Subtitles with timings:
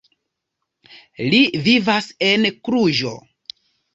[1.33, 3.15] Li vivas en Kluĵo.